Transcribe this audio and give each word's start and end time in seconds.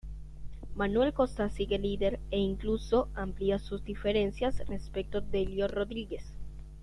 Manuel 0.73 1.13
Costa 1.13 1.51
sigue 1.51 1.77
líder 1.77 2.19
e, 2.31 2.39
incluso 2.39 3.09
amplía 3.13 3.59
sus 3.59 3.83
diferencias 3.85 4.67
respecto 4.67 5.21
Delio 5.21 5.67
Rodríguez. 5.67 6.25